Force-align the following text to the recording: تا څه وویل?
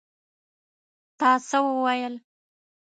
تا 1.19 1.29
څه 1.47 1.57
وویل? 1.65 2.15